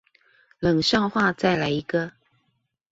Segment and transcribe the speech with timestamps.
[0.57, 2.11] 冷笑話再來一個